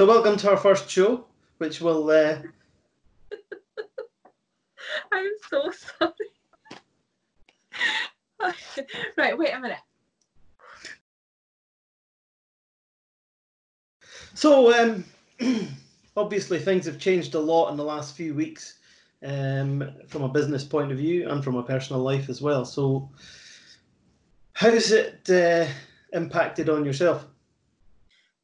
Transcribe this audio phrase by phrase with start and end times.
[0.00, 1.26] So, welcome to our first show,
[1.58, 2.08] which will.
[2.08, 2.38] Uh...
[5.12, 6.14] I'm so sorry.
[9.18, 9.76] right, wait a minute.
[14.32, 15.04] So, um,
[16.16, 18.78] obviously, things have changed a lot in the last few weeks
[19.22, 22.64] um, from a business point of view and from a personal life as well.
[22.64, 23.10] So,
[24.54, 25.66] how's it uh,
[26.14, 27.26] impacted on yourself?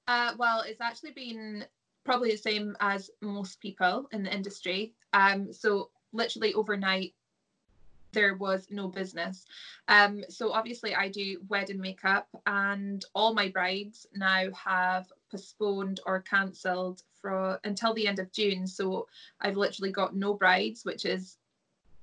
[0.09, 1.65] Uh, well, it's actually been
[2.05, 4.95] probably the same as most people in the industry.
[5.13, 7.15] Um, so, literally overnight,
[8.17, 9.45] there was no business.
[9.89, 16.23] Um, so obviously I do wedding makeup and all my brides now have postponed or
[16.23, 18.67] cancelled for until the end of June.
[18.67, 19.07] So
[19.43, 21.37] I've literally got no brides, which is,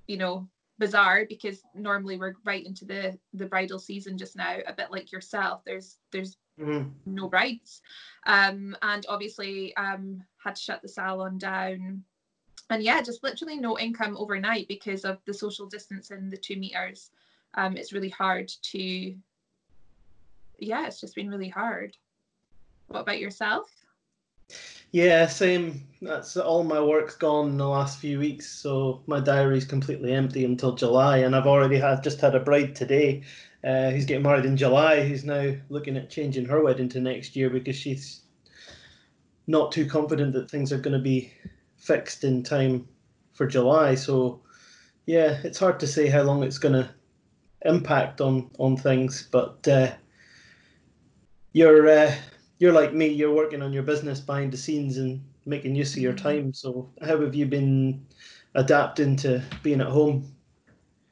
[0.06, 0.48] you know,
[0.78, 5.12] bizarre because normally we're right into the the bridal season just now, a bit like
[5.12, 5.62] yourself.
[5.66, 6.92] There's there's mm.
[7.06, 7.82] no brides.
[8.26, 12.04] Um, and obviously um had to shut the salon down
[12.70, 17.12] and yeah, just literally no income overnight because of the social distancing, the two meters.
[17.56, 19.16] Um, it's really hard to,
[20.58, 21.96] yeah, it's just been really hard.
[22.88, 23.70] What about yourself?
[24.92, 25.88] Yeah, same.
[26.02, 30.46] That's all my work's gone in the last few weeks, so my diary's completely empty
[30.46, 33.24] until July, and I've already had just had a bride today.
[33.64, 35.08] Uh, who's getting married in July?
[35.08, 38.22] Who's now looking at changing her wedding to next year because she's
[39.48, 41.32] not too confident that things are going to be
[41.78, 42.88] fixed in time
[43.34, 43.96] for July.
[43.96, 44.42] So
[45.06, 46.90] yeah, it's hard to say how long it's going to
[47.66, 49.28] impact on on things.
[49.32, 49.92] But uh,
[51.52, 52.16] you're uh,
[52.60, 53.08] you're like me.
[53.08, 56.28] You're working on your business behind the scenes and making use of your mm-hmm.
[56.28, 56.54] time.
[56.54, 58.06] So how have you been
[58.56, 60.33] adapting to being at home?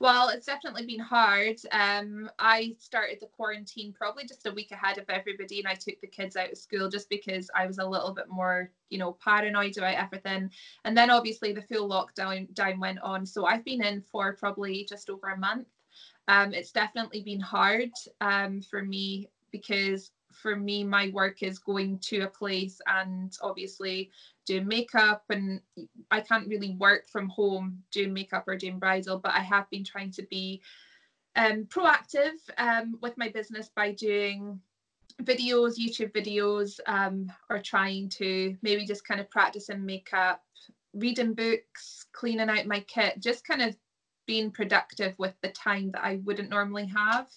[0.02, 1.58] Well, it's definitely been hard.
[1.72, 6.02] Um, I started the quarantine probably just a week ahead of everybody, and I took
[6.02, 9.16] the kids out of school just because I was a little bit more, you know,
[9.24, 10.50] paranoid about everything.
[10.86, 14.88] And then obviously the full lockdown down went on, so I've been in for probably
[14.90, 15.68] just over a month.
[16.28, 22.00] Um, it's definitely been hard um, for me because for me, my work is going
[22.00, 24.12] to a place and obviously
[24.46, 25.62] doing makeup, and
[26.09, 29.84] I can't really work from home doing makeup or doing bridal, but I have been
[29.84, 30.62] trying to be
[31.36, 34.59] um, proactive um, with my business by doing
[35.24, 40.42] videos, YouTube videos, um, or trying to maybe just kind of practicing makeup,
[40.94, 43.75] reading books, cleaning out my kit, just kind of
[44.25, 47.28] being productive with the time that I wouldn't normally have.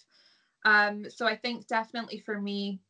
[0.65, 2.81] Um, so I think definitely for me,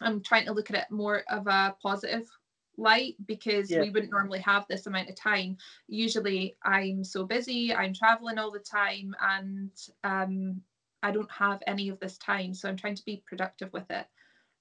[0.00, 2.28] I'm trying to look at it more of a positive
[2.76, 3.80] light because yeah.
[3.80, 5.56] we wouldn't normally have this amount of time.
[5.88, 9.70] Usually I'm so busy, I'm traveling all the time and
[10.04, 10.60] um,
[11.02, 12.54] I don't have any of this time.
[12.54, 14.06] So I'm trying to be productive with it.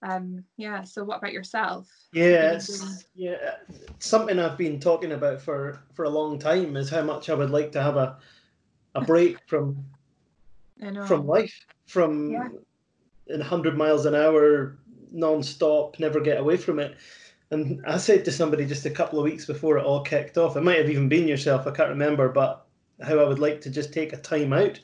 [0.03, 1.87] Um, yeah, so what about yourself?
[2.11, 2.59] Yeah,
[3.13, 3.55] yeah,
[3.99, 7.51] something I've been talking about for for a long time is how much I would
[7.51, 8.17] like to have a
[8.95, 9.85] a break from
[11.05, 11.53] from life,
[11.85, 12.47] from yeah.
[13.27, 14.79] in 100 miles an hour
[15.11, 16.95] non-stop, never get away from it.
[17.51, 20.55] And I said to somebody just a couple of weeks before it all kicked off,
[20.55, 22.65] it might have even been yourself, I can't remember, but
[23.01, 24.79] how I would like to just take a time out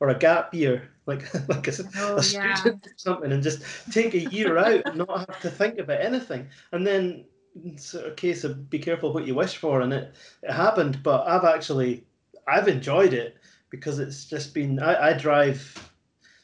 [0.00, 2.54] or a gap year, like like a, oh, a yeah.
[2.54, 3.62] student or something, and just
[3.92, 6.46] take a year out and not have to think about anything.
[6.70, 7.24] And then
[7.64, 11.02] it's a case of be careful what you wish for, and it, it happened.
[11.02, 12.04] But I've actually
[12.46, 13.36] I've enjoyed it
[13.70, 15.90] because it's just been I, I drive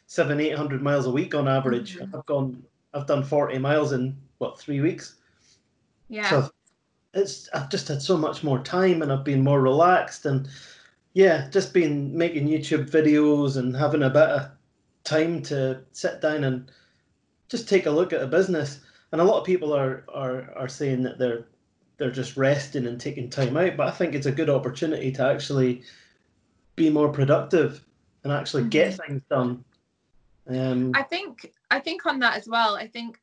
[0.07, 1.97] seven eight hundred miles a week on average.
[1.97, 2.17] Mm-hmm.
[2.17, 2.63] I've gone
[2.99, 5.17] I've done 40 miles in what three weeks.
[6.09, 6.29] Yeah.
[6.29, 6.51] So
[7.15, 10.49] it's I've just had so much more time and I've been more relaxed and
[11.15, 14.51] yeah, just been making YouTube videos and having a bit of
[15.05, 16.71] time to sit down and
[17.49, 18.81] just take a look at a business.
[19.13, 21.47] And a lot of people are are are saying that they're
[21.97, 25.25] they're just resting and taking time out, but I think it's a good opportunity to
[25.25, 25.83] actually
[26.77, 27.85] be more productive
[28.23, 28.71] and actually mm-hmm.
[28.71, 29.65] get things done.
[30.49, 32.77] Um, I think I think on that as well.
[32.77, 33.21] I think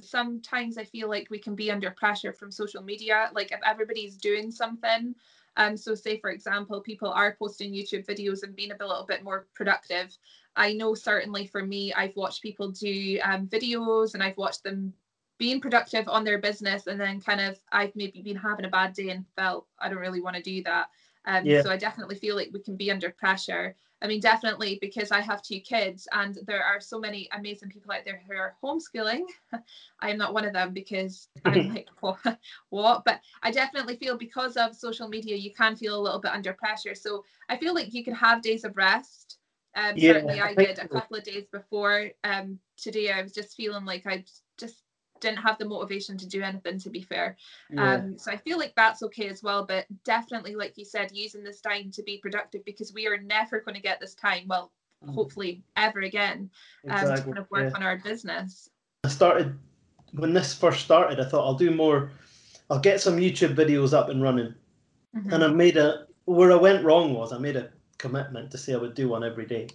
[0.00, 3.30] sometimes I feel like we can be under pressure from social media.
[3.32, 5.14] Like if everybody's doing something,
[5.56, 9.22] um, so say for example, people are posting YouTube videos and being a little bit
[9.22, 10.16] more productive.
[10.56, 14.92] I know certainly for me, I've watched people do um, videos and I've watched them
[15.38, 18.94] being productive on their business, and then kind of I've maybe been having a bad
[18.94, 20.88] day and felt I don't really want to do that.
[21.26, 21.62] Um, yeah.
[21.62, 23.74] So I definitely feel like we can be under pressure.
[24.02, 27.90] I mean, definitely because I have two kids and there are so many amazing people
[27.90, 29.24] out there who are homeschooling.
[30.00, 31.88] I am not one of them because I'm like,
[32.68, 33.04] what?
[33.04, 36.52] But I definitely feel because of social media, you can feel a little bit under
[36.52, 36.94] pressure.
[36.94, 39.38] So I feel like you can have days of rest.
[39.76, 43.10] Um, yeah, certainly, I did a couple of days before um, today.
[43.10, 44.24] I was just feeling like I
[44.56, 44.83] just
[45.24, 47.36] didn't have the motivation to do anything to be fair
[47.70, 47.94] yeah.
[47.94, 51.42] um so i feel like that's okay as well but definitely like you said using
[51.42, 54.70] this time to be productive because we are never going to get this time well
[55.04, 55.14] mm.
[55.14, 56.50] hopefully ever again
[56.88, 57.16] um, exactly.
[57.16, 57.76] to kind of work yeah.
[57.76, 58.68] on our business
[59.04, 59.58] i started
[60.12, 62.10] when this first started i thought i'll do more
[62.70, 64.54] i'll get some youtube videos up and running
[65.16, 65.32] mm-hmm.
[65.32, 68.74] and i made a where i went wrong was i made a commitment to say
[68.74, 69.66] i would do one every day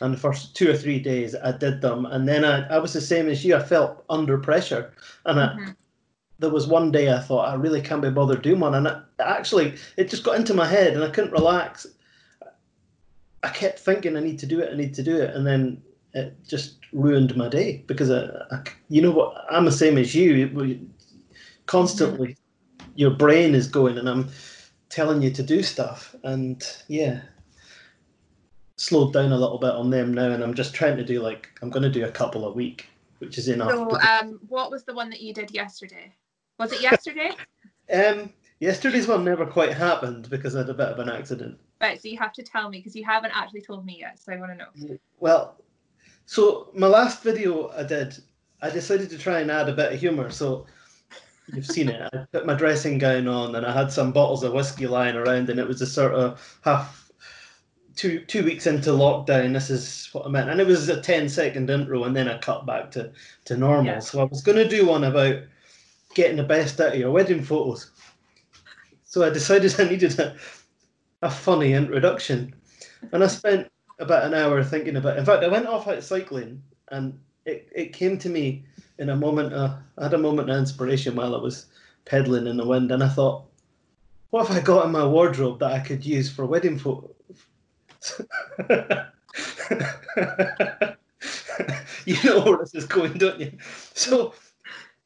[0.00, 2.92] and the first two or three days I did them, and then I, I was
[2.92, 3.56] the same as you.
[3.56, 4.92] I felt under pressure,
[5.24, 5.70] and mm-hmm.
[5.70, 5.74] I,
[6.38, 8.96] there was one day I thought I really can't be bothered doing one, and it,
[9.18, 11.86] actually it just got into my head, and I couldn't relax.
[13.42, 15.82] I kept thinking I need to do it, I need to do it, and then
[16.14, 20.14] it just ruined my day because I, I you know what, I'm the same as
[20.14, 20.88] you.
[21.66, 22.92] Constantly, mm-hmm.
[22.94, 24.30] your brain is going, and I'm
[24.90, 27.20] telling you to do stuff, and yeah,
[28.78, 31.50] slowed down a little bit on them now, and I'm just trying to do like
[31.60, 32.88] I'm going to do a couple a week,
[33.18, 33.70] which is enough.
[33.70, 36.14] So, um, what was the one that you did yesterday?
[36.58, 37.30] Was it yesterday?
[37.92, 41.58] um, yesterday's one never quite happened because I had a bit of an accident.
[41.80, 44.32] Right, so you have to tell me because you haven't actually told me yet, so
[44.32, 44.98] I want to know.
[45.20, 45.60] Well,
[46.26, 48.16] so my last video I did,
[48.62, 50.30] I decided to try and add a bit of humour.
[50.30, 50.66] So
[51.52, 52.08] you've seen it.
[52.12, 55.50] I put my dressing gown on and I had some bottles of whiskey lying around,
[55.50, 57.07] and it was a sort of half
[57.98, 61.28] two two weeks into lockdown, this is what I meant, and it was a 10
[61.28, 63.12] second intro, and then I cut back to
[63.46, 63.86] to normal.
[63.86, 63.98] Yeah.
[63.98, 65.42] So I was going to do one about
[66.14, 67.90] getting the best out of your wedding photos.
[69.04, 70.36] So I decided I needed a,
[71.22, 72.54] a funny introduction,
[73.12, 73.68] and I spent
[73.98, 75.16] about an hour thinking about.
[75.16, 75.20] It.
[75.20, 76.62] In fact, I went off out cycling,
[76.92, 78.64] and it, it came to me
[78.98, 79.52] in a moment.
[79.52, 81.66] Of, I had a moment of inspiration while I was
[82.04, 83.44] pedaling in the wind, and I thought,
[84.30, 87.10] what have I got in my wardrobe that I could use for wedding photo,
[92.04, 93.52] you know where this is going, don't you?
[93.94, 94.34] So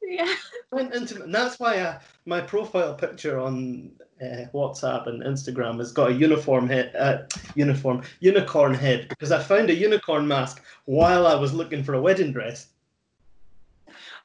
[0.03, 0.35] yeah,
[0.71, 3.91] went into and that's why I, my profile picture on
[4.21, 7.19] uh, WhatsApp and Instagram has got a uniform head, uh,
[7.55, 12.00] uniform unicorn head because I found a unicorn mask while I was looking for a
[12.00, 12.69] wedding dress.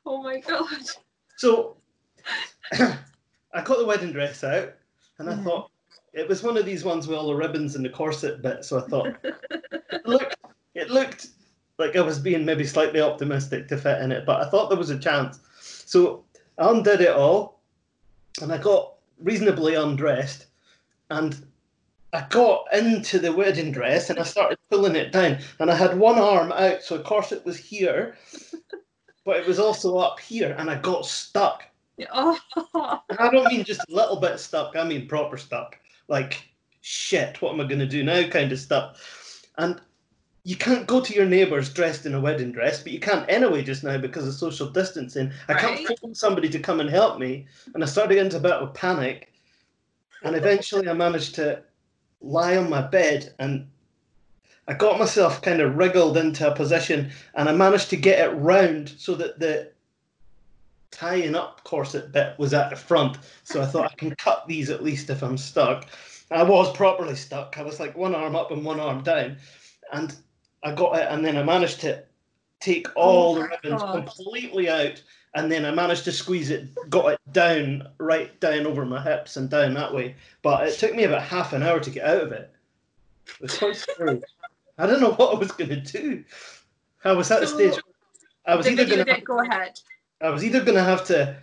[0.06, 0.82] Oh my god!
[1.38, 1.78] So
[2.74, 4.74] I got the wedding dress out,
[5.20, 5.44] and I mm.
[5.44, 5.72] thought
[6.18, 8.66] it was one of these ones with all the ribbons and the corset bit.
[8.66, 10.36] So I thought it looked
[10.74, 11.28] it looked
[11.78, 14.80] like I was being maybe slightly optimistic to fit in it, but I thought there
[14.80, 15.40] was a chance.
[15.62, 16.24] So
[16.58, 17.62] I undid it all,
[18.42, 20.48] and I got reasonably undressed,
[21.12, 21.46] and
[22.14, 26.00] I got into the wedding dress and I started pulling it down, and I had
[26.00, 28.18] one arm out, so of course it was here,
[29.26, 31.64] but it was also up here, and I got stuck.
[32.12, 32.40] Oh.
[32.56, 36.48] I don't mean just a little bit stuck, I mean proper stuck like
[36.82, 39.44] shit, what am I going to do now kind of stuff.
[39.58, 39.82] And
[40.44, 43.62] you can't go to your neighbours dressed in a wedding dress, but you can't anyway
[43.64, 45.32] just now because of social distancing.
[45.50, 47.48] I can't phone somebody to come and help me.
[47.74, 49.34] And I started getting into a bit of a panic.
[50.24, 51.64] And eventually I managed to
[52.22, 53.68] lie on my bed and
[54.70, 58.34] I got myself kind of wriggled into a position and I managed to get it
[58.36, 59.72] round so that the
[60.92, 63.18] tying up corset bit was at the front.
[63.44, 65.88] So I thought I can cut these at least if I'm stuck.
[66.32, 67.58] I was properly stuck.
[67.58, 69.38] I was like one arm up and one arm down.
[69.92, 70.16] And
[70.64, 72.04] I got it and then I managed to
[72.60, 73.96] take oh all oh the ribbons God.
[73.96, 75.02] completely out
[75.36, 79.38] and then I managed to squeeze it, got it down, right down over my hips
[79.38, 80.16] and down that way.
[80.42, 82.52] But it took me about half an hour to get out of it.
[83.28, 84.22] It was quite scary.
[84.80, 86.24] I don't know what I was going to do.
[87.04, 87.84] I was at so, the stage.
[88.46, 89.80] I was either going to go ahead.
[90.22, 91.38] I was either going to have to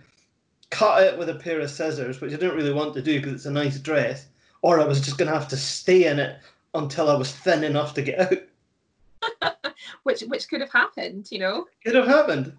[0.69, 3.33] cut it with a pair of scissors, which I didn't really want to do because
[3.33, 4.27] it's a nice dress,
[4.61, 6.39] or I was just going to have to stay in it
[6.73, 9.65] until I was thin enough to get out.
[10.03, 11.67] which which could have happened, you know.
[11.83, 12.53] Could have happened.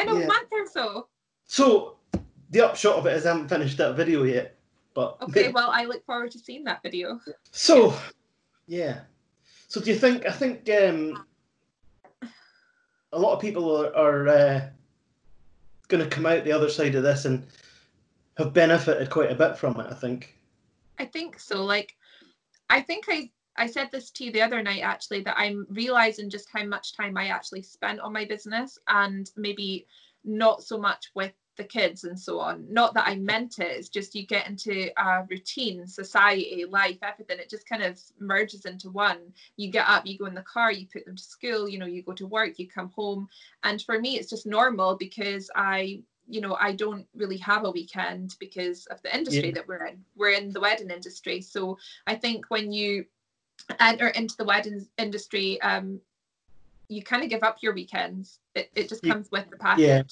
[0.00, 0.26] In a yeah.
[0.26, 1.06] month or so.
[1.46, 1.96] So
[2.50, 4.56] the upshot of it is I haven't finished that video yet.
[4.94, 7.20] But okay, well, I look forward to seeing that video.
[7.50, 7.94] So,
[8.66, 9.00] yeah.
[9.68, 10.26] So do you think?
[10.26, 11.24] I think um,
[13.12, 14.60] a lot of people are, are uh,
[15.92, 17.46] going to come out the other side of this and
[18.38, 19.86] have benefited quite a bit from it.
[19.88, 20.34] I think.
[20.98, 21.62] I think so.
[21.62, 21.94] Like,
[22.70, 26.30] I think I I said this to you the other night actually that I'm realizing
[26.30, 29.86] just how much time I actually spent on my business and maybe
[30.24, 32.66] not so much with the kids and so on.
[32.70, 37.38] Not that I meant it, it's just you get into a routine, society, life, everything.
[37.38, 39.18] It just kind of merges into one.
[39.56, 41.86] You get up, you go in the car, you put them to school, you know,
[41.86, 43.28] you go to work, you come home.
[43.64, 47.70] And for me, it's just normal because I you know i don't really have a
[47.70, 49.54] weekend because of the industry yeah.
[49.54, 53.04] that we're in we're in the wedding industry so i think when you
[53.80, 56.00] enter into the wedding industry um
[56.86, 60.02] you kind of give up your weekends it, it just comes with the package yeah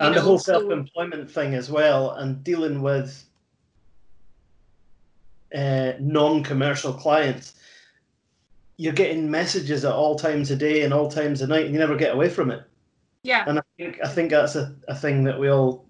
[0.00, 0.52] and know, the whole so...
[0.52, 3.24] self-employment thing as well, and dealing with
[5.54, 7.54] uh, non-commercial clients.
[8.78, 11.80] You're getting messages at all times of day and all times of night, and you
[11.80, 12.62] never get away from it.
[13.22, 13.44] Yeah.
[13.46, 15.86] And I think I think that's a, a thing that we all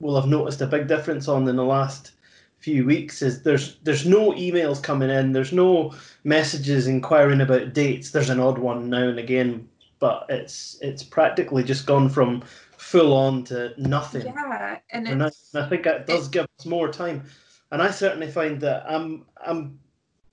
[0.00, 2.12] will have noticed a big difference on in the last
[2.58, 5.94] few weeks is there's there's no emails coming in, there's no
[6.24, 8.10] messages inquiring about dates.
[8.10, 9.68] There's an odd one now and again,
[10.00, 12.42] but it's it's practically just gone from
[12.80, 14.26] full on to nothing.
[14.26, 17.24] Yeah, and, and I, I, think that does give us more time.
[17.70, 19.78] And I certainly find that I'm I'm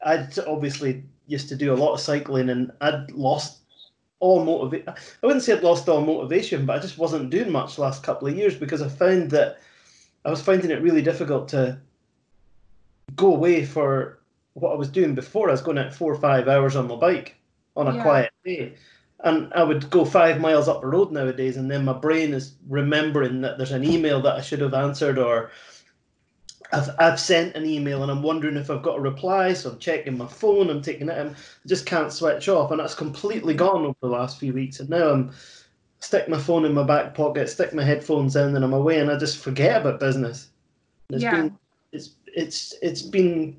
[0.03, 3.59] I'd obviously used to do a lot of cycling and I'd lost
[4.19, 4.87] all motivation.
[4.89, 8.27] I wouldn't say I'd lost all motivation, but I just wasn't doing much last couple
[8.27, 9.59] of years because I found that
[10.23, 11.77] I was finding it really difficult to
[13.15, 14.19] go away for
[14.53, 15.49] what I was doing before.
[15.49, 17.35] I was going out four or five hours on my bike
[17.75, 18.01] on a yeah.
[18.01, 18.73] quiet day.
[19.23, 22.53] And I would go five miles up the road nowadays, and then my brain is
[22.67, 25.49] remembering that there's an email that I should have answered, or
[26.71, 29.53] I've, I've sent an email and I'm wondering if I've got a reply.
[29.53, 32.71] So I'm checking my phone, I'm taking it, and I just can't switch off.
[32.71, 34.79] And that's completely gone over the last few weeks.
[34.79, 35.31] And now I'm
[35.99, 39.09] stick my phone in my back pocket, stick my headphones in, and I'm away, and
[39.09, 40.49] I just forget about business.
[41.09, 41.31] It's yeah.
[41.31, 41.57] been
[41.91, 43.57] it's it's it's been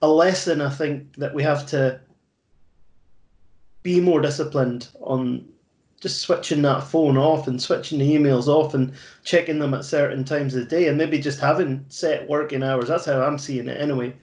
[0.00, 2.00] a lesson I think that we have to
[3.82, 5.46] be more disciplined on
[6.00, 10.24] just switching that phone off and switching the emails off and checking them at certain
[10.24, 12.88] times of the day and maybe just having set working hours.
[12.88, 14.14] That's how I'm seeing it anyway.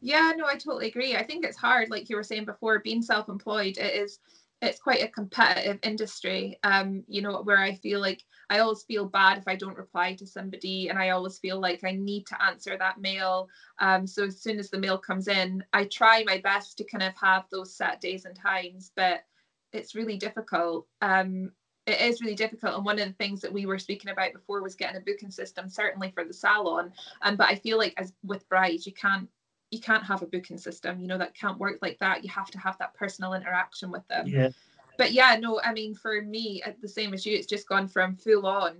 [0.00, 1.14] Yeah, no, I totally agree.
[1.16, 3.76] I think it's hard, like you were saying before, being self-employed.
[3.78, 4.18] It is
[4.62, 9.04] it's quite a competitive industry um you know where i feel like i always feel
[9.06, 12.42] bad if i don't reply to somebody and i always feel like i need to
[12.42, 13.48] answer that mail.
[13.78, 17.02] Um so as soon as the mail comes in i try my best to kind
[17.02, 19.24] of have those set days and times but
[19.72, 20.86] it's really difficult.
[21.00, 21.52] Um
[21.86, 24.62] it is really difficult and one of the things that we were speaking about before
[24.62, 26.92] was getting a booking system certainly for the salon.
[27.22, 29.28] Um, but i feel like as with brides you can't
[29.70, 32.22] you can't have a booking system you know that can't work like that.
[32.22, 34.26] You have to have that personal interaction with them.
[34.26, 34.50] Yeah
[34.98, 37.88] but yeah no i mean for me at the same as you it's just gone
[37.88, 38.76] from full on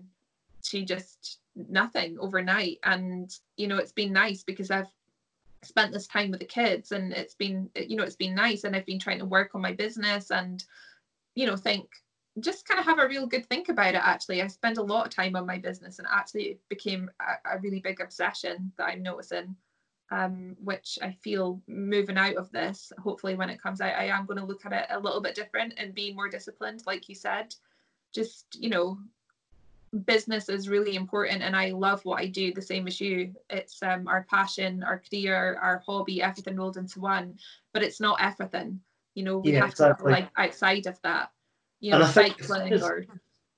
[0.63, 2.79] to just nothing overnight.
[2.83, 4.91] And you know it's been nice because i've
[5.63, 8.75] spent this time with the kids and it's been you know it's been nice and
[8.75, 10.65] i've been trying to work on my business and
[11.37, 11.89] you know think
[12.41, 14.41] just kind of have a real good think about it actually.
[14.41, 17.61] I spend a lot of time on my business and actually it became a, a
[17.61, 19.55] really big obsession that i'm noticing
[20.13, 24.27] um, which I feel moving out of this, hopefully when it comes out, I am
[24.27, 27.15] going to look at it a little bit different and be more disciplined, like you
[27.15, 27.55] said.
[28.15, 28.99] Just, you know,
[30.05, 33.35] business is really important and I love what I do, the same as you.
[33.49, 37.39] It's um, our passion, our career, our hobby, everything rolled into one,
[37.73, 38.81] but it's not everything.
[39.15, 40.13] You know, we yeah, have exactly.
[40.13, 41.31] to like outside of that,
[41.81, 43.07] you know, cycling as, or.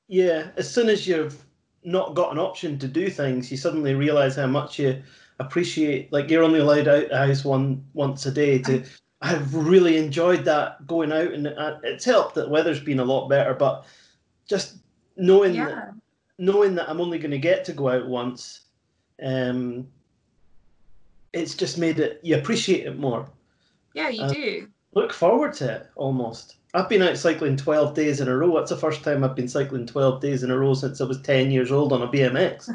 [0.06, 1.44] Yeah, as soon as you've
[1.82, 5.02] not got an option to do things, you suddenly realize how much you
[5.40, 8.84] appreciate like you're only allowed out the house one once a day to
[9.20, 11.46] I've really enjoyed that going out and
[11.82, 13.86] it's helped that weather's been a lot better but
[14.48, 14.76] just
[15.16, 15.66] knowing yeah.
[15.66, 15.94] that
[16.38, 18.60] knowing that I'm only going to get to go out once
[19.24, 19.86] um
[21.32, 23.28] it's just made it you appreciate it more.
[23.94, 24.68] Yeah you do.
[24.94, 28.56] look forward to it almost I've been out cycling 12 days in a row.
[28.56, 31.22] That's the first time I've been cycling 12 days in a row since I was
[31.22, 32.68] 10 years old on a BMX.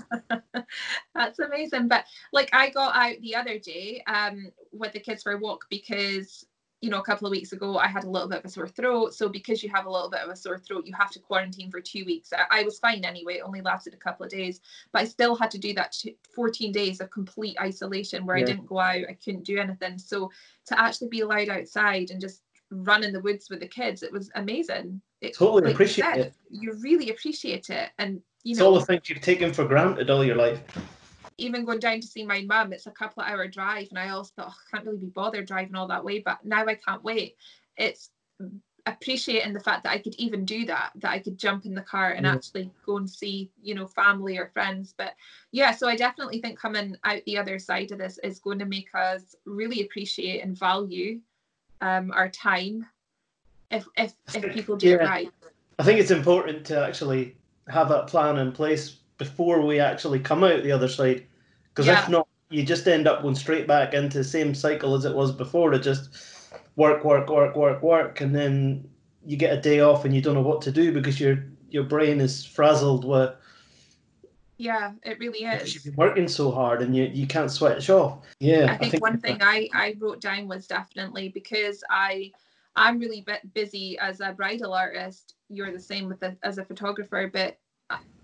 [1.13, 1.89] That's amazing.
[1.89, 5.65] But like I got out the other day um, with the kids for a walk
[5.69, 6.45] because,
[6.79, 8.69] you know, a couple of weeks ago I had a little bit of a sore
[8.69, 9.15] throat.
[9.15, 11.69] So because you have a little bit of a sore throat, you have to quarantine
[11.69, 12.31] for two weeks.
[12.31, 13.39] I, I was fine anyway.
[13.39, 14.61] It only lasted a couple of days.
[14.93, 15.93] But I still had to do that
[16.33, 18.43] 14 days of complete isolation where yeah.
[18.43, 19.09] I didn't go out.
[19.09, 19.97] I couldn't do anything.
[19.97, 20.31] So
[20.67, 24.03] to actually be allowed outside and just run in the woods with the kids.
[24.03, 25.01] It was amazing.
[25.21, 26.33] It, totally like appreciate you said, it.
[26.49, 30.09] You really appreciate it, and you it's know all the things you've taken for granted
[30.09, 30.61] all your life.
[31.37, 34.09] Even going down to see my mum, it's a couple of hour drive, and I
[34.09, 36.75] always thought oh, I can't really be bothered driving all that way, but now I
[36.75, 37.35] can't wait.
[37.77, 38.09] It's
[38.85, 41.81] appreciating the fact that I could even do that, that I could jump in the
[41.81, 42.33] car and mm.
[42.33, 44.93] actually go and see, you know, family or friends.
[44.97, 45.13] But
[45.51, 48.65] yeah, so I definitely think coming out the other side of this is going to
[48.65, 51.19] make us really appreciate and value
[51.81, 52.85] um, our time
[53.71, 54.95] if if, if people do yeah.
[54.95, 55.29] it right.
[55.77, 57.35] I think it's important to actually
[57.67, 61.25] have that plan in place before we actually come out the other side,
[61.69, 62.03] because yeah.
[62.03, 65.15] if not, you just end up going straight back into the same cycle as it
[65.15, 65.71] was before.
[65.71, 66.09] To just
[66.75, 68.89] work, work, work, work, work, and then
[69.25, 71.83] you get a day off and you don't know what to do because your your
[71.83, 73.33] brain is frazzled with
[74.59, 75.73] yeah, it really is.
[75.73, 78.19] You've been working so hard and you, you can't switch off.
[78.41, 78.65] Yeah.
[78.65, 82.33] I think, I think one thing I, I wrote down was definitely because I
[82.75, 85.35] I'm really bit busy as a bridal artist.
[85.47, 87.57] You're the same with as a photographer, but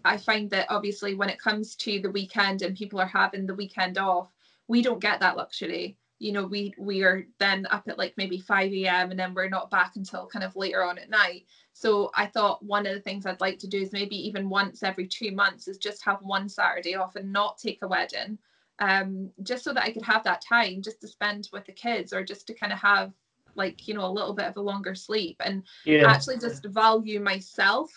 [0.03, 3.55] I find that obviously when it comes to the weekend and people are having the
[3.55, 4.29] weekend off,
[4.67, 5.97] we don't get that luxury.
[6.19, 9.11] You know, we we are then up at like maybe 5 a.m.
[9.11, 11.45] and then we're not back until kind of later on at night.
[11.77, 14.81] So I thought one of the things I'd like to do is maybe even once
[14.81, 18.37] every two months is just have one Saturday off and not take a wedding.
[18.79, 22.13] Um, just so that I could have that time just to spend with the kids
[22.13, 23.11] or just to kind of have
[23.55, 26.09] like, you know, a little bit of a longer sleep and yeah.
[26.09, 27.91] actually just value myself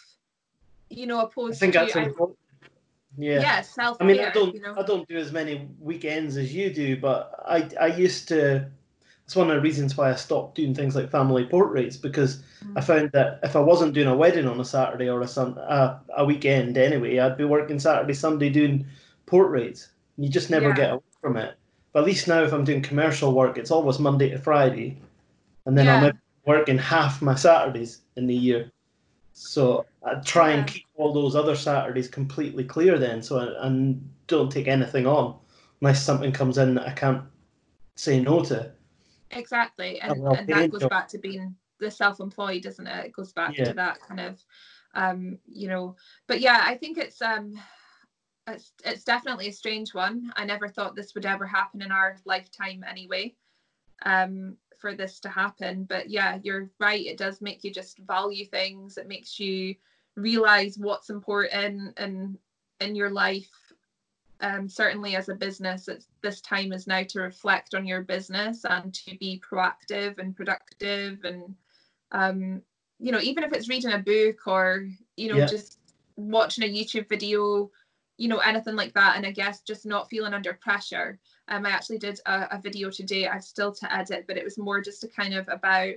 [0.90, 2.38] you know, opposed I think to, that's important.
[3.16, 3.40] Yeah.
[3.40, 3.96] Yeah, self.
[4.00, 4.74] I mean, I don't, you know?
[4.76, 8.70] I don't do as many weekends as you do, but I, I used to.
[9.28, 12.72] It's one of the reasons why I stopped doing things like family portraits because mm.
[12.76, 15.58] I found that if I wasn't doing a wedding on a Saturday or a sun,
[15.58, 18.86] a, a weekend anyway, I'd be working Saturday, Sunday doing
[19.26, 19.90] portraits.
[20.16, 20.74] You just never yeah.
[20.74, 21.56] get away from it.
[21.92, 24.98] But at least now, if I'm doing commercial work, it's always Monday to Friday,
[25.66, 26.06] and then yeah.
[26.06, 28.72] I'm working half my Saturdays in the year.
[29.34, 30.60] So I try yeah.
[30.60, 35.06] and keep all those other Saturdays completely clear then, so I, and don't take anything
[35.06, 35.36] on
[35.82, 37.24] unless something comes in that I can't
[37.94, 38.72] say no to.
[39.30, 40.90] Exactly, and, and that goes job.
[40.90, 43.06] back to being the self-employed, doesn't it?
[43.06, 43.64] It goes back yeah.
[43.64, 44.44] to that kind of,
[44.94, 45.96] um, you know.
[46.26, 47.54] But yeah, I think it's um,
[48.46, 50.32] it's it's definitely a strange one.
[50.36, 53.34] I never thought this would ever happen in our lifetime, anyway.
[54.04, 55.84] Um, for this to happen.
[55.84, 57.04] But yeah, you're right.
[57.04, 58.96] It does make you just value things.
[58.96, 59.74] It makes you
[60.16, 62.38] realize what's important in
[62.80, 63.50] in your life.
[64.40, 68.64] Um, certainly as a business, it's, this time is now to reflect on your business
[68.64, 71.54] and to be proactive and productive and
[72.12, 72.62] um,
[72.98, 75.46] you know, even if it's reading a book or, you know, yeah.
[75.46, 75.78] just
[76.16, 77.70] watching a YouTube video,
[78.16, 79.16] you know, anything like that.
[79.16, 81.18] And I guess just not feeling under pressure.
[81.48, 83.28] Um, I actually did a, a video today.
[83.28, 85.94] I've still to edit, but it was more just a kind of about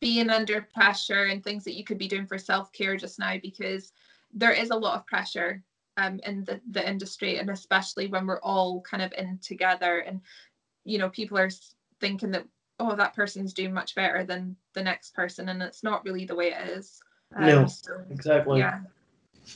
[0.00, 3.92] being under pressure and things that you could be doing for self-care just now because
[4.32, 5.62] there is a lot of pressure
[5.96, 10.20] um, in the, the industry and especially when we're all kind of in together and
[10.84, 11.50] you know people are
[12.00, 12.44] thinking that
[12.80, 16.34] oh that person's doing much better than the next person and it's not really the
[16.34, 17.00] way it is
[17.36, 18.80] um, no so, exactly yeah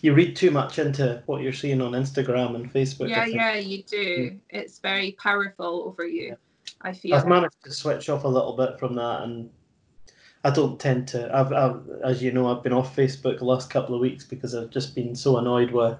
[0.02, 3.08] you read too much into what you're seeing on Instagram and Facebook.
[3.08, 4.30] Yeah, yeah, you do.
[4.32, 4.38] Mm.
[4.50, 6.26] It's very powerful over you.
[6.28, 6.34] Yeah.
[6.82, 7.14] I feel.
[7.14, 9.50] I've managed to switch off a little bit from that, and
[10.44, 11.34] I don't tend to.
[11.34, 14.54] I've, I've, as you know, I've been off Facebook the last couple of weeks because
[14.54, 15.96] I've just been so annoyed with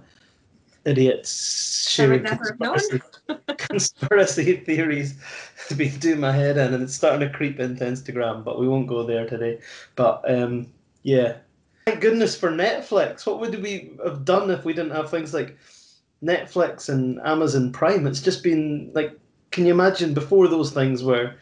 [0.89, 3.01] idiots sharing conspiracy,
[3.59, 5.15] conspiracy theories.
[5.77, 8.43] Been doing my head in, and it's starting to creep into Instagram.
[8.43, 9.61] But we won't go there today.
[9.97, 10.73] But um,
[11.03, 11.37] yeah,
[11.89, 13.27] Thank goodness for Netflix.
[13.27, 15.57] What would we have done if we didn't have things like
[16.23, 18.07] Netflix and Amazon Prime?
[18.07, 19.19] It's just been like,
[19.53, 21.35] can you imagine before those things were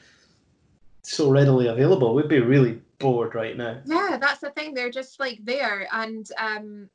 [1.03, 2.15] so readily available?
[2.15, 3.81] We'd be really bored right now.
[3.87, 4.73] Yeah, that's the thing.
[4.73, 5.89] They're just like there.
[5.91, 6.89] And um,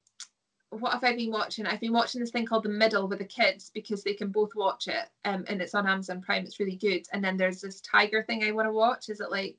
[0.72, 1.66] what have I been watching?
[1.66, 4.56] I've been watching this thing called The Middle with the kids because they can both
[4.56, 5.10] watch it.
[5.26, 6.44] Um, and it's on Amazon Prime.
[6.44, 7.06] It's really good.
[7.12, 9.10] And then there's this tiger thing I want to watch.
[9.10, 9.58] Is it like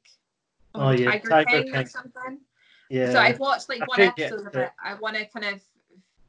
[0.74, 2.38] oh, oh yeah, Tiger, tiger King, or something?
[2.88, 3.12] Yeah.
[3.12, 4.70] So I've watched like one episode of it.
[4.82, 5.60] I want to kind of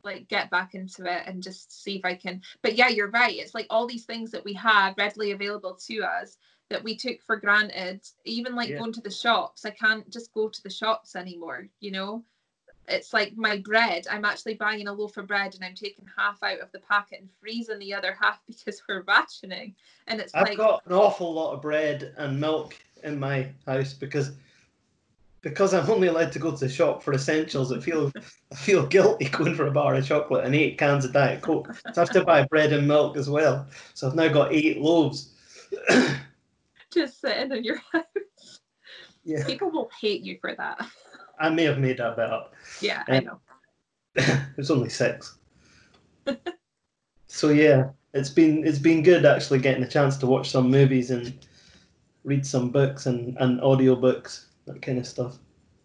[0.04, 2.42] like get back into it and just see if I can.
[2.62, 3.36] But yeah, you're right.
[3.36, 6.38] It's like all these things that we have readily available to us
[6.70, 8.02] that we took for granted.
[8.26, 8.80] Even like yeah.
[8.80, 11.70] going to the shops, I can't just go to the shops anymore.
[11.80, 12.24] You know,
[12.88, 14.08] it's like my bread.
[14.10, 17.22] I'm actually buying a loaf of bread and I'm taking half out of the packet
[17.22, 19.76] and freezing the other half because we're rationing.
[20.08, 23.50] And it's like I've like, got an awful lot of bread and milk in my
[23.66, 24.32] house because
[25.42, 28.12] because I'm only allowed to go to the shop for essentials, I feel
[28.52, 31.74] I feel guilty going for a bar of chocolate and eight cans of Diet Coke.
[31.76, 33.68] So I have to buy bread and milk as well.
[33.94, 35.34] So I've now got eight loaves.
[36.94, 38.60] Just sitting in your house.
[39.26, 39.46] Yeah.
[39.46, 40.86] People will hate you for that.
[41.40, 42.54] I may have made that bit up.
[42.82, 43.40] Yeah, um, I know.
[44.56, 45.38] There's only six.
[47.28, 51.12] so yeah, it's been it's been good actually getting a chance to watch some movies
[51.12, 51.34] and
[52.24, 55.38] read some books and, and audio books that kind of stuff.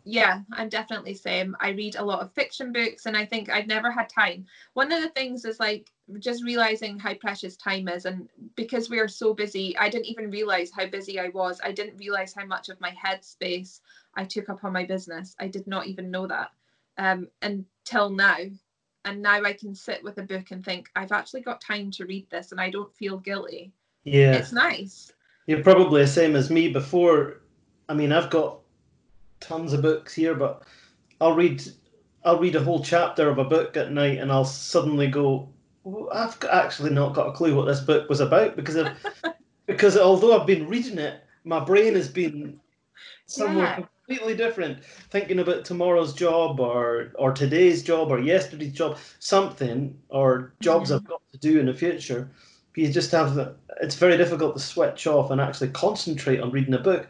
[0.04, 1.54] Yeah, I'm definitely same.
[1.60, 4.46] I read a lot of fiction books and I think I've never had time.
[4.72, 9.00] One of the things is like just realizing how precious time is and because we
[9.00, 11.60] are so busy, I didn't even realize how busy I was.
[11.62, 13.80] I didn't realize how much of my headspace
[14.18, 15.36] I took up on my business.
[15.38, 16.50] I did not even know that
[16.98, 18.36] um, until now.
[19.04, 22.04] And now I can sit with a book and think, I've actually got time to
[22.04, 23.72] read this and I don't feel guilty.
[24.02, 24.32] Yeah.
[24.32, 25.12] It's nice.
[25.46, 27.42] You're probably the same as me before.
[27.88, 28.58] I mean, I've got
[29.38, 30.64] tons of books here, but
[31.20, 31.62] I'll read
[32.24, 35.48] I'll read a whole chapter of a book at night, and I'll suddenly go,
[36.12, 38.88] I've actually not got a clue what this book was about because of,
[39.66, 42.60] because although I've been reading it, my brain has been
[43.26, 43.86] somewhere yeah.
[44.08, 44.82] Completely different.
[45.10, 50.96] Thinking about tomorrow's job or or today's job or yesterday's job, something or jobs mm-hmm.
[50.96, 52.30] I've got to do in the future.
[52.74, 53.54] You just have the.
[53.80, 57.06] It's very difficult to switch off and actually concentrate on reading a book.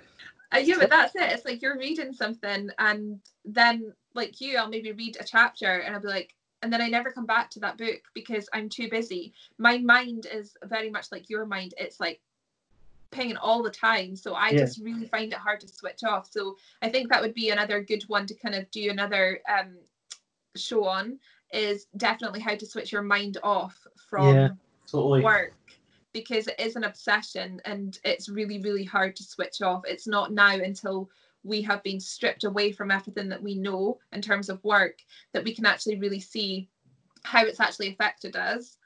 [0.55, 1.31] Uh, yeah, but that's it.
[1.31, 5.95] It's like you're reading something, and then like you, I'll maybe read a chapter, and
[5.95, 8.89] I'll be like, and then I never come back to that book because I'm too
[8.89, 9.35] busy.
[9.59, 11.75] My mind is very much like your mind.
[11.77, 12.21] It's like
[13.11, 14.17] pinging all the time.
[14.17, 14.59] So I yeah.
[14.59, 16.31] just really find it hard to switch off.
[16.31, 19.77] So I think that would be another good one to kind of do another um,
[20.57, 21.19] show on
[21.53, 24.49] is definitely how to switch your mind off from yeah,
[24.87, 25.23] totally.
[25.23, 25.55] work
[26.13, 29.83] because it is an obsession and it's really, really hard to switch off.
[29.87, 31.09] It's not now until
[31.45, 34.99] we have been stripped away from everything that we know in terms of work
[35.33, 36.69] that we can actually really see
[37.23, 38.77] how it's actually affected us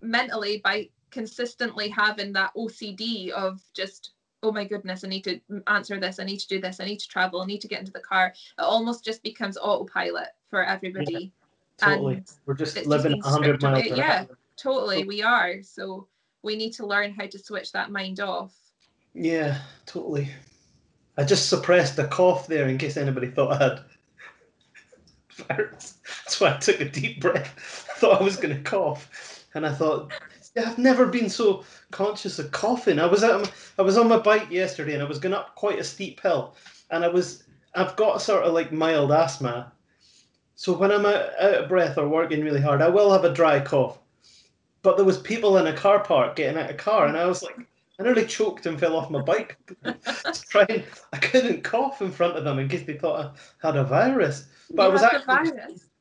[0.00, 4.10] mentally by consistently having that OCD of just
[4.42, 6.98] oh my goodness i need to answer this i need to do this i need
[6.98, 10.62] to travel i need to get into the car it almost just becomes autopilot for
[10.62, 11.32] everybody.
[11.80, 12.14] Yeah, totally.
[12.16, 16.06] And we're just living 100 miles yeah totally we are so
[16.42, 18.54] we need to learn how to switch that mind off.
[19.14, 20.30] Yeah totally.
[21.18, 23.80] I just suppressed a cough there in case anybody thought I had.
[25.48, 27.86] That's why I took a deep breath.
[27.90, 30.12] I thought I was going to cough, and I thought
[30.56, 32.98] I've never been so conscious of coughing.
[32.98, 35.78] I was out, I was on my bike yesterday, and I was going up quite
[35.78, 36.54] a steep hill,
[36.90, 39.72] and I was I've got sort of like mild asthma,
[40.58, 43.32] so when I'm out, out of breath or working really hard, I will have a
[43.32, 43.98] dry cough.
[44.80, 47.42] But there was people in a car park getting out of car, and I was
[47.42, 47.58] like,
[47.98, 49.58] I nearly choked and fell off my bike.
[50.48, 53.84] trying, I couldn't cough in front of them in case they thought I had a
[53.84, 54.48] virus.
[54.70, 55.52] But you I was actually,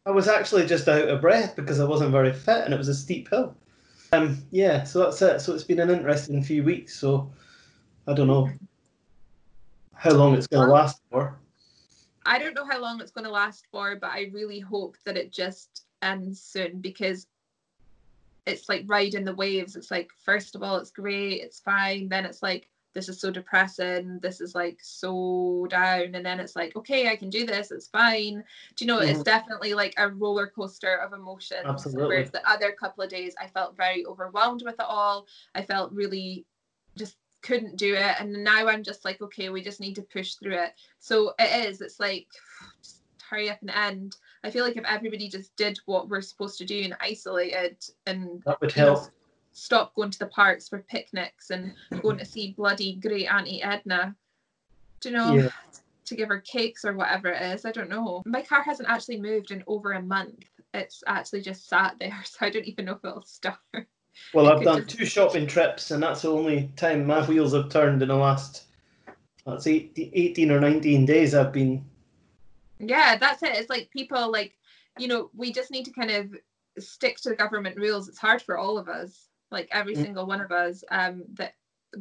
[0.05, 2.87] I was actually just out of breath because I wasn't very fit and it was
[2.87, 3.55] a steep hill.
[4.11, 5.41] Um, yeah, so that's it.
[5.41, 6.95] So it's been an interesting few weeks.
[6.95, 7.31] So
[8.07, 8.49] I don't know
[9.93, 11.37] how long it's going to last for.
[12.25, 15.17] I don't know how long it's going to last for, but I really hope that
[15.17, 17.27] it just ends soon because
[18.45, 19.75] it's like riding the waves.
[19.75, 22.09] It's like first of all, it's great, it's fine.
[22.09, 24.19] Then it's like this is so depressing.
[24.21, 27.69] This is like so down, and then it's like okay, I can do this.
[27.69, 28.43] It's fine.
[28.75, 28.99] Do you know?
[28.99, 29.23] It's mm-hmm.
[29.23, 31.65] definitely like a roller coaster of emotions.
[31.65, 32.07] Absolutely.
[32.07, 35.27] Whereas the other couple of days, I felt very overwhelmed with it all.
[35.53, 36.45] I felt really
[36.97, 40.35] just couldn't do it, and now I'm just like okay, we just need to push
[40.35, 40.73] through it.
[40.99, 41.81] So it is.
[41.81, 42.27] It's like
[42.81, 44.15] just hurry up and end.
[44.45, 48.41] I feel like if everybody just did what we're supposed to do and isolated and
[48.45, 48.99] that would help.
[48.99, 49.09] Know,
[49.55, 54.15] stop going to the parks for picnics and going to see bloody great Auntie Edna.
[54.99, 55.33] Do you know?
[55.33, 55.49] Yeah.
[56.05, 57.65] To give her cakes or whatever it is.
[57.65, 58.21] I don't know.
[58.27, 60.45] My car hasn't actually moved in over a month.
[60.75, 63.57] It's actually just sat there, so I don't even know if it'll start.
[64.33, 64.97] Well, I've done just...
[64.97, 68.65] two shopping trips, and that's the only time my wheels have turned in the last
[69.45, 71.85] that's 18 or 19 days I've been
[72.79, 74.57] yeah that's it it's like people like
[74.97, 76.35] you know we just need to kind of
[76.79, 80.03] stick to the government rules it's hard for all of us like every mm.
[80.03, 81.53] single one of us um that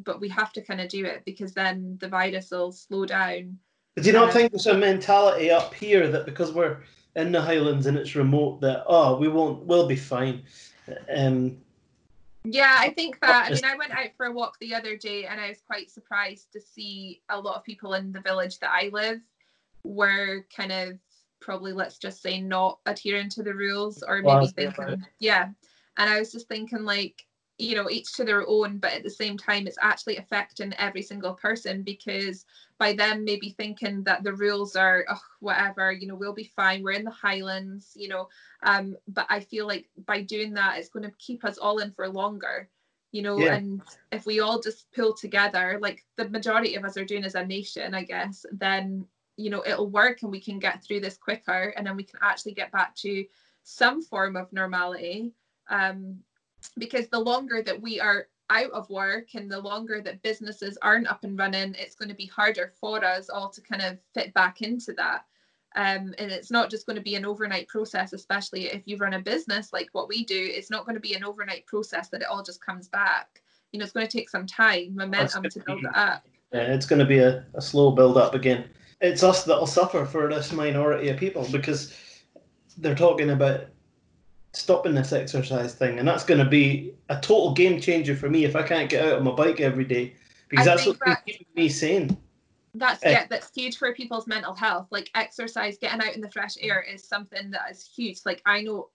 [0.05, 3.59] but we have to kind of do it because then the virus will slow down
[3.97, 6.79] do you not um, think there's a mentality up here that because we're
[7.17, 10.43] in the highlands and it's remote that oh we won't we'll be fine
[11.15, 11.57] um
[12.47, 13.47] yeah, I think that.
[13.47, 15.91] I mean, I went out for a walk the other day and I was quite
[15.91, 19.23] surprised to see a lot of people in the village that I live
[19.85, 20.99] were kind of
[21.41, 25.51] probably let's just say not adhering to the rules or maybe well, thinking yeah
[25.99, 27.27] and i was just thinking like
[27.59, 31.03] you know each to their own but at the same time it's actually affecting every
[31.03, 32.45] single person because
[32.79, 36.83] by them maybe thinking that the rules are oh, whatever you know we'll be fine
[36.83, 38.29] we're in the highlands you know
[38.65, 41.93] um but i feel like by doing that it's going to keep us all in
[41.93, 42.69] for longer
[43.13, 43.55] you know yeah.
[43.55, 47.37] and if we all just pull together like the majority of us are doing as
[47.37, 51.17] a nation i guess then you know it'll work and we can get through this
[51.17, 53.25] quicker and then we can actually get back to
[53.63, 55.33] some form of normality
[55.71, 56.19] um,
[56.79, 61.09] because the longer that we are out of work and the longer that businesses aren't
[61.09, 64.35] up and running it's going to be harder for us all to kind of fit
[64.35, 65.25] back into that.
[65.77, 69.15] Um, and it's not just going to be an overnight process especially if you run
[69.15, 72.21] a business like what we do it's not going to be an overnight process that
[72.21, 73.43] it all just comes back.
[73.73, 76.25] You know it's going to take some time momentum to build it up.
[76.53, 78.69] Yeah it's going to be a, a slow build up again.
[79.01, 81.93] It's us that'll suffer for this minority of people because
[82.79, 83.67] they're talking about
[84.57, 88.45] stopping this exercise thing, and that's going to be a total game changer for me
[88.45, 90.15] if I can't get out on my bike every day
[90.49, 92.17] because I that's what that, keeping me sane.
[92.75, 94.89] That's uh, yeah, that's huge for people's mental health.
[94.91, 98.21] Like exercise, getting out in the fresh air is something that is huge.
[98.25, 98.91] Like I know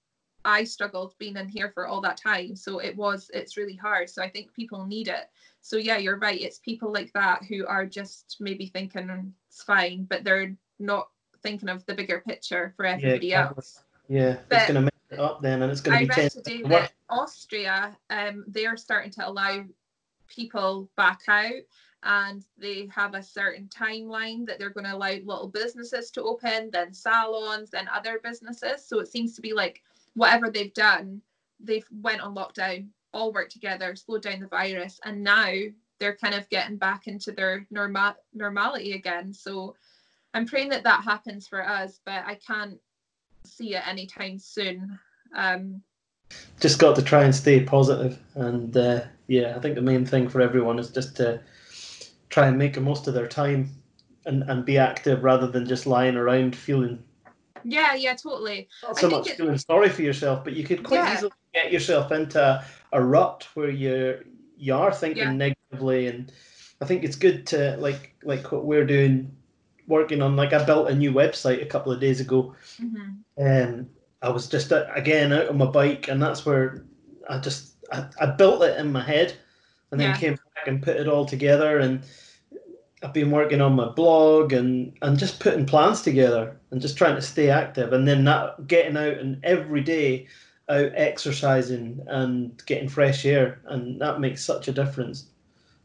[0.45, 2.55] I struggled being in here for all that time.
[2.55, 4.09] So it was, it's really hard.
[4.09, 5.29] So I think people need it.
[5.61, 6.39] So yeah, you're right.
[6.39, 11.09] It's people like that who are just maybe thinking it's fine, but they're not
[11.43, 13.83] thinking of the bigger picture for everybody yeah, else.
[14.09, 16.11] Yeah, but it's going to make it up then, and it's going to be.
[16.11, 19.63] I read today that Austria, um, they are starting to allow
[20.27, 21.61] people back out
[22.03, 26.69] and they have a certain timeline that they're going to allow little businesses to open,
[26.71, 28.85] then salons, then other businesses.
[28.85, 29.81] So it seems to be like
[30.15, 31.21] whatever they've done,
[31.59, 35.53] they've went on lockdown, all worked together, slowed down the virus, and now
[35.99, 39.33] they're kind of getting back into their normal normality again.
[39.33, 39.75] So
[40.33, 42.79] I'm praying that that happens for us, but I can't
[43.45, 44.99] see it anytime soon.
[45.35, 45.81] Um,
[46.59, 50.29] just got to try and stay positive, and uh, yeah, I think the main thing
[50.29, 51.41] for everyone is just to
[52.29, 53.69] try and make the most of their time
[54.25, 57.03] and, and be active rather than just lying around feeling.
[57.63, 58.69] Yeah, yeah, totally.
[58.83, 61.13] Not so much feeling sorry for yourself, but you could quite yeah.
[61.15, 64.23] easily get yourself into a rut where you
[64.57, 65.31] you are thinking yeah.
[65.31, 66.31] negatively, and
[66.81, 69.35] I think it's good to like like what we're doing,
[69.89, 70.37] working on.
[70.37, 73.11] Like I built a new website a couple of days ago, mm-hmm.
[73.35, 73.89] and
[74.21, 76.85] I was just uh, again out on my bike, and that's where
[77.29, 79.35] I just I, I built it in my head,
[79.91, 80.17] and then yeah.
[80.17, 81.79] came back and put it all together.
[81.79, 82.03] And
[83.03, 87.15] I've been working on my blog and and just putting plans together and just trying
[87.15, 87.91] to stay active.
[87.91, 90.27] And then that getting out and every day
[90.69, 95.25] out exercising and getting fresh air, and that makes such a difference.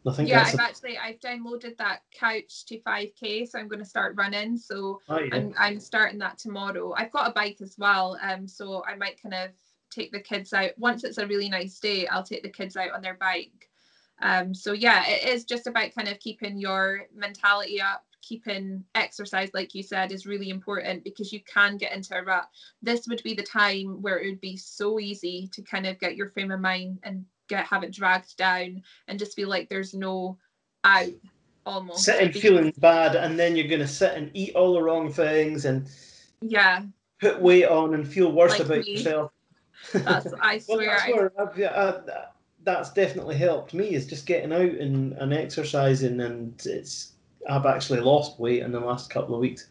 [0.07, 0.63] I think yeah, I've a...
[0.63, 4.57] actually I've downloaded that couch to 5k, so I'm going to start running.
[4.57, 5.35] So oh, yeah.
[5.35, 6.95] I'm I'm starting that tomorrow.
[6.97, 9.51] I've got a bike as well, um, so I might kind of
[9.91, 12.07] take the kids out once it's a really nice day.
[12.07, 13.71] I'll take the kids out on their bike.
[14.23, 19.51] Um, so yeah, it is just about kind of keeping your mentality up, keeping exercise,
[19.55, 22.49] like you said, is really important because you can get into a rut.
[22.83, 26.17] This would be the time where it would be so easy to kind of get
[26.17, 29.95] your frame of mind and get have it dragged down and just feel like there's
[29.95, 30.39] no
[30.85, 31.11] out
[31.67, 32.05] almost.
[32.05, 35.89] Sitting feeling bad and then you're gonna sit and eat all the wrong things and
[36.41, 36.83] yeah
[37.21, 38.93] put weight on and feel worse like about me.
[38.93, 39.33] yourself.
[39.93, 40.99] That's I swear.
[41.15, 42.27] well, that's, I, uh,
[42.63, 47.13] that's definitely helped me is just getting out and, and exercising and it's
[47.49, 49.69] I've actually lost weight in the last couple of weeks.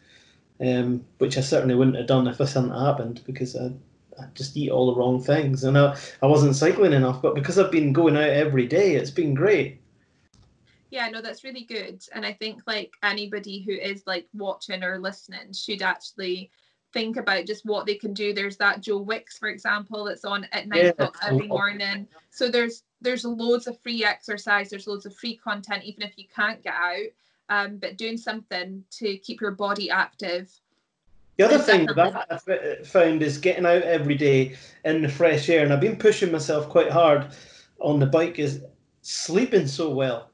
[0.60, 3.72] Um, which I certainly wouldn't have done if this hadn't happened because I
[4.20, 5.64] I just eat all the wrong things.
[5.64, 9.10] And I, I wasn't cycling enough, but because I've been going out every day, it's
[9.10, 9.80] been great.
[10.90, 12.02] Yeah, no, that's really good.
[12.12, 16.50] And I think like anybody who is like watching or listening should actually
[16.92, 18.32] think about just what they can do.
[18.32, 22.06] There's that Joe Wicks, for example, that's on at nine yeah, o'clock every morning.
[22.30, 26.24] So there's there's loads of free exercise, there's loads of free content, even if you
[26.34, 27.08] can't get out.
[27.50, 30.50] Um, but doing something to keep your body active
[31.36, 35.64] the other thing that I've found is getting out every day in the fresh air,
[35.64, 37.28] and I've been pushing myself quite hard
[37.80, 38.38] on the bike.
[38.38, 38.62] Is
[39.02, 40.30] sleeping so well.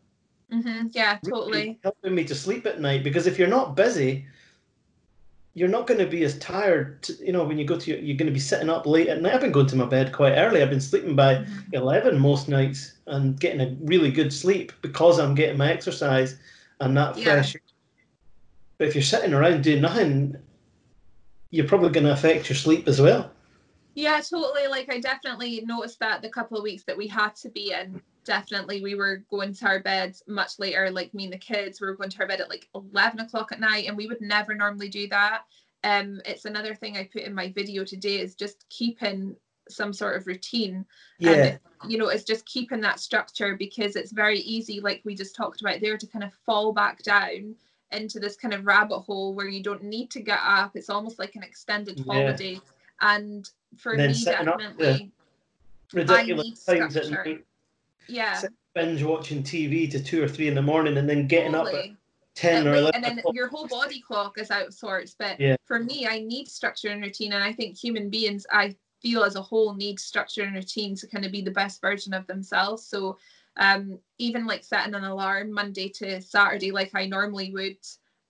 [0.52, 0.88] Mm-hmm.
[0.92, 1.50] Yeah, totally.
[1.50, 4.26] Really helping me to sleep at night because if you're not busy,
[5.54, 7.02] you're not going to be as tired.
[7.04, 9.22] To, you know, when you go to, you're going to be sitting up late at
[9.22, 9.34] night.
[9.34, 10.62] I've been going to my bed quite early.
[10.62, 11.74] I've been sleeping by mm-hmm.
[11.74, 16.38] eleven most nights and getting a really good sleep because I'm getting my exercise
[16.80, 17.24] and that yeah.
[17.24, 17.56] fresh.
[18.78, 20.36] But if you're sitting around doing nothing,
[21.50, 23.30] you're probably going to affect your sleep as well.
[23.94, 24.68] Yeah, totally.
[24.68, 28.00] Like I definitely noticed that the couple of weeks that we had to be in,
[28.24, 30.90] definitely we were going to our beds much later.
[30.90, 33.50] Like me and the kids, we were going to our bed at like eleven o'clock
[33.50, 35.42] at night, and we would never normally do that.
[35.82, 39.34] Um, it's another thing I put in my video today is just keeping
[39.68, 40.84] some sort of routine.
[41.18, 41.30] Yeah.
[41.30, 45.34] And, you know, it's just keeping that structure because it's very easy, like we just
[45.34, 47.54] talked about there, to kind of fall back down
[47.92, 50.72] into this kind of rabbit hole where you don't need to get up.
[50.74, 52.12] It's almost like an extended yeah.
[52.12, 52.60] holiday.
[53.00, 55.12] And for and me, definitely,
[55.92, 57.44] ridiculous times at night.
[58.08, 58.40] Yeah.
[58.74, 61.78] Binge watching TV to two or three in the morning and then getting totally.
[61.78, 61.90] up at
[62.36, 65.56] 10 or 11 and then your whole body clock is out of sorts but yeah.
[65.64, 69.34] for me i need structure and routine and i think human beings i feel as
[69.34, 72.86] a whole need structure and routine to kind of be the best version of themselves
[72.86, 73.18] so
[73.56, 77.76] um, even like setting an alarm Monday to Saturday, like I normally would.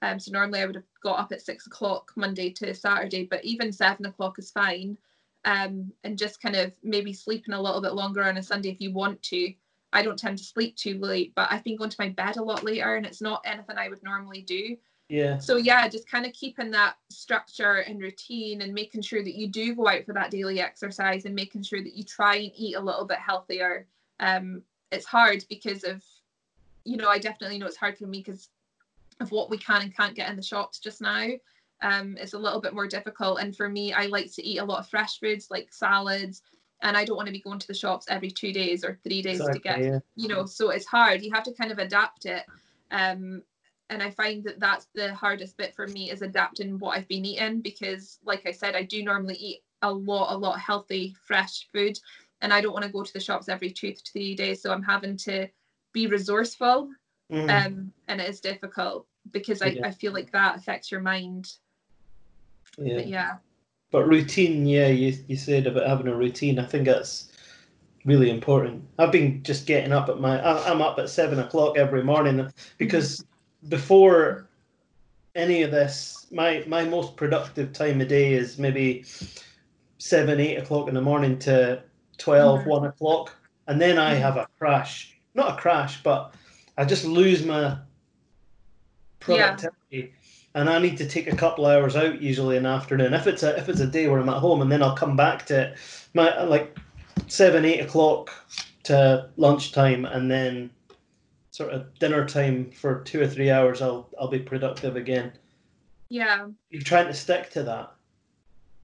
[0.03, 3.45] Um, so normally I would have got up at six o'clock Monday to Saturday, but
[3.45, 4.97] even seven o'clock is fine.
[5.45, 8.81] Um, and just kind of maybe sleeping a little bit longer on a Sunday if
[8.81, 9.53] you want to.
[9.93, 12.43] I don't tend to sleep too late, but I've been going to my bed a
[12.43, 14.77] lot later, and it's not anything I would normally do.
[15.09, 15.39] Yeah.
[15.39, 19.49] So yeah, just kind of keeping that structure and routine, and making sure that you
[19.49, 22.77] do go out for that daily exercise, and making sure that you try and eat
[22.77, 23.87] a little bit healthier.
[24.21, 26.03] Um, it's hard because of
[26.85, 28.49] you know I definitely know it's hard for me because
[29.21, 31.29] of what we can and can't get in the shops just now.
[31.83, 33.41] um, it's a little bit more difficult.
[33.41, 36.43] And for me, I like to eat a lot of fresh foods like salads,
[36.83, 39.23] and I don't want to be going to the shops every two days or three
[39.23, 39.99] days exactly, to get, yeah.
[40.15, 41.23] you know, so it's hard.
[41.23, 42.45] You have to kind of adapt it.
[42.91, 43.43] Um,
[43.91, 47.25] and I find that that's the hardest bit for me is adapting what I've been
[47.25, 51.17] eating because, like I said, I do normally eat a lot, a lot of healthy,
[51.27, 51.99] fresh food,
[52.43, 54.63] and I don't want to go to the shops every two to three days.
[54.63, 55.49] So I'm having to
[55.93, 56.91] be resourceful,
[57.33, 57.67] mm.
[57.67, 59.87] um, and it is difficult because I, yeah.
[59.87, 61.53] I feel like that affects your mind.
[62.79, 62.95] Yeah.
[62.97, 63.37] But yeah.
[63.91, 66.59] But routine, yeah, you you said about having a routine.
[66.59, 67.33] I think that's
[68.05, 68.85] really important.
[68.99, 70.41] I've been just getting up at my.
[70.43, 73.25] I'm up at seven o'clock every morning because
[73.69, 74.49] before
[75.35, 79.05] any of this, my my most productive time of day is maybe
[79.99, 81.83] seven, eight o'clock in the morning to
[82.21, 82.71] 12, mm-hmm.
[82.71, 83.35] 1 o'clock.
[83.67, 84.23] And then I mm-hmm.
[84.23, 85.17] have a crash.
[85.35, 86.35] Not a crash, but
[86.77, 87.79] I just lose my
[89.21, 89.77] productivity.
[89.91, 90.07] Yeah.
[90.55, 93.15] And I need to take a couple hours out usually in the afternoon.
[93.15, 95.15] If it's a if it's a day where I'm at home and then I'll come
[95.17, 95.77] back to
[96.15, 96.77] my like
[97.29, 98.33] seven, eight o'clock
[98.85, 100.71] to lunchtime and then
[101.53, 105.33] sort of dinner time for two or three hours, I'll I'll be productive again.
[106.09, 106.49] Yeah.
[106.71, 107.93] You're trying to stick to that,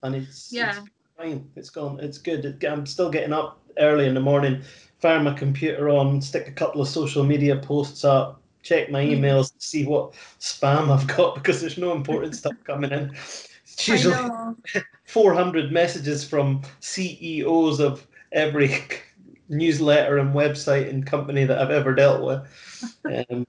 [0.02, 1.50] and it's yeah, it's fine.
[1.56, 1.98] It's gone.
[2.00, 2.62] It's good.
[2.64, 4.62] I'm still getting up early in the morning,
[4.98, 9.18] fire my computer on, stick a couple of social media posts up, check my mm.
[9.18, 9.62] emails, mm.
[9.62, 13.10] see what spam I've got because there's no important stuff coming in.
[13.10, 14.16] It's usually
[15.04, 18.82] 400 messages from CEOs of every
[19.48, 23.24] newsletter and website and company that I've ever dealt with.
[23.30, 23.46] Um,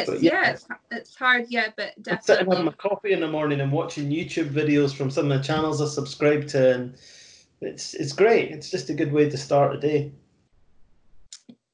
[0.00, 2.12] it's yeah, yeah it's, it's, hard, yeah, but definitely.
[2.12, 5.38] I'm sitting having my coffee in the morning and watching YouTube videos from some of
[5.38, 6.94] the channels I subscribe to, and
[7.60, 8.50] it's it's great.
[8.50, 10.12] It's just a good way to start a day.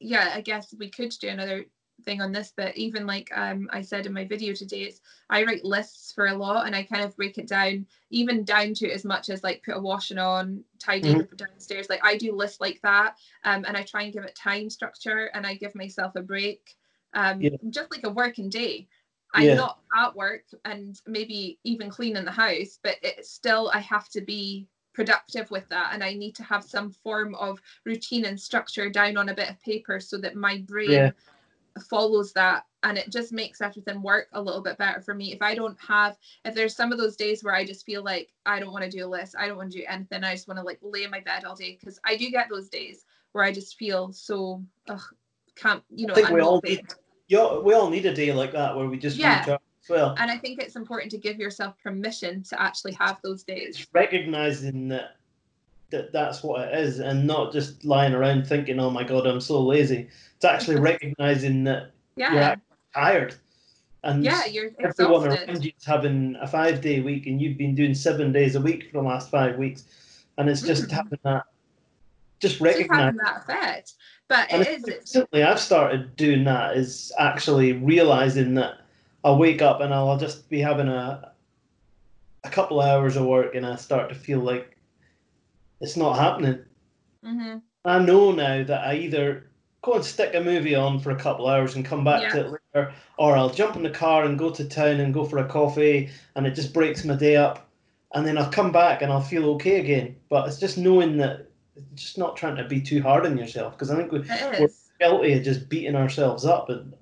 [0.00, 1.64] Yeah, I guess we could do another
[2.04, 5.44] thing on this, but even like um, I said in my video today, it's I
[5.44, 8.90] write lists for a lot and I kind of break it down, even down to
[8.90, 11.36] as much as like put a washing on, tidy mm-hmm.
[11.36, 11.88] downstairs.
[11.88, 15.30] Like I do lists like that, um, and I try and give it time structure
[15.34, 16.76] and I give myself a break,
[17.14, 17.50] um, yeah.
[17.70, 18.88] just like a working day.
[19.32, 19.54] I'm yeah.
[19.54, 24.20] not at work and maybe even cleaning the house, but it's still I have to
[24.20, 28.88] be productive with that and I need to have some form of routine and structure
[28.88, 31.10] down on a bit of paper so that my brain yeah
[31.82, 35.42] follows that and it just makes everything work a little bit better for me if
[35.42, 38.60] i don't have if there's some of those days where i just feel like i
[38.60, 40.58] don't want to do a list i don't want to do anything i just want
[40.58, 43.44] to like lay in my bed all day because i do get those days where
[43.44, 45.02] i just feel so ugh,
[45.56, 46.60] can't you know I think we all
[47.34, 49.56] yeah, we all need a day like that where we just yeah.
[49.88, 50.14] well.
[50.18, 53.86] And i think it's important to give yourself permission to actually have those days.
[53.92, 55.16] Recognizing that
[55.90, 59.40] that that's what it is and not just lying around thinking oh my god i'm
[59.40, 60.08] so lazy.
[60.36, 62.32] It's actually recognizing that yeah.
[62.32, 62.56] you're
[62.94, 63.34] tired.
[64.04, 67.94] And yeah you're everyone around you's having a five day week and you've been doing
[67.94, 69.84] seven days a week for the last five weeks.
[70.38, 70.96] And it's just mm-hmm.
[70.96, 71.46] having that
[72.40, 73.94] just recognizing that effect
[74.28, 78.78] but it is simply i've started doing that is actually realizing that
[79.24, 81.32] i'll wake up and i'll just be having a
[82.44, 84.74] a couple of hours of work and i start to feel like
[85.84, 86.64] it's not happening.
[87.24, 87.58] Mm-hmm.
[87.84, 89.50] I know now that I either
[89.82, 92.28] go and stick a movie on for a couple hours and come back yeah.
[92.30, 95.24] to it later, or I'll jump in the car and go to town and go
[95.24, 97.68] for a coffee, and it just breaks my day up,
[98.14, 100.16] and then I'll come back and I'll feel okay again.
[100.30, 101.50] But it's just knowing that,
[101.94, 104.68] just not trying to be too hard on yourself, because I think we, are
[105.00, 106.94] guilty of just beating ourselves up and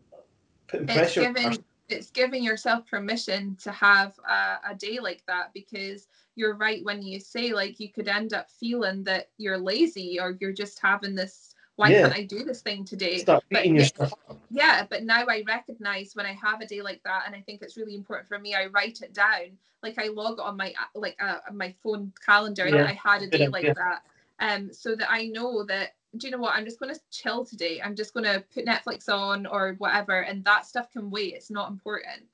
[0.67, 1.33] putting it's pressure.
[1.33, 6.85] Giving, it's giving yourself permission to have a, a day like that because you're right
[6.85, 10.81] when you say like you could end up feeling that you're lazy or you're just
[10.81, 12.03] having this why yeah.
[12.03, 13.19] can't I do this thing today?
[13.19, 14.13] Start beating yourself
[14.51, 17.63] Yeah, but now I recognize when I have a day like that, and I think
[17.63, 18.55] it's really important for me.
[18.55, 22.77] I write it down, like I log on my like uh, my phone calendar yeah.
[22.77, 23.73] that I had a day like yeah.
[23.73, 24.03] that,
[24.41, 25.95] um, so that I know that.
[26.19, 26.55] Do you know what?
[26.55, 27.81] I'm just going to chill today.
[27.83, 31.33] I'm just going to put Netflix on or whatever, and that stuff can wait.
[31.33, 32.25] It's not important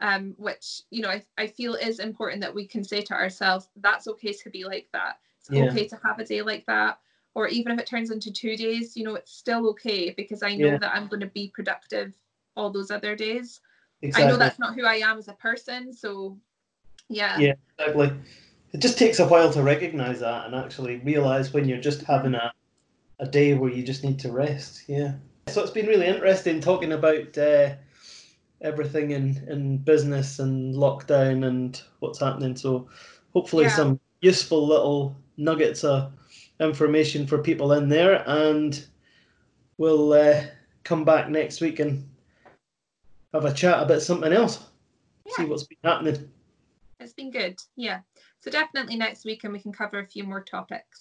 [0.00, 3.68] um, which you know I, I feel is important that we can say to ourselves
[3.76, 5.64] that's okay to be like that it's yeah.
[5.64, 6.98] okay to have a day like that
[7.34, 10.54] or even if it turns into two days you know it's still okay because i
[10.54, 10.78] know yeah.
[10.78, 12.12] that i'm going to be productive
[12.56, 13.60] all those other days
[14.02, 14.24] exactly.
[14.24, 16.36] i know that's not who i am as a person so
[17.08, 18.12] yeah yeah exactly
[18.72, 22.34] it just takes a while to recognize that and actually realize when you're just having
[22.34, 22.52] a,
[23.18, 25.12] a day where you just need to rest yeah
[25.48, 27.74] so it's been really interesting talking about uh,
[28.60, 32.56] everything in in business and lockdown and what's happening.
[32.56, 32.88] So
[33.32, 33.76] hopefully yeah.
[33.76, 36.12] some useful little nuggets of
[36.60, 38.84] information for people in there, and
[39.78, 40.42] we'll uh,
[40.84, 42.08] come back next week and
[43.32, 44.64] have a chat about something else.
[45.26, 45.34] Yeah.
[45.36, 46.30] See what's been happening.
[47.00, 47.58] It's been good.
[47.76, 48.00] Yeah.
[48.48, 50.96] So definitely next week and we can cover a few more topics.